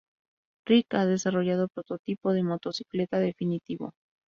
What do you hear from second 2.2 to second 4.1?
de motocicleta definitivo.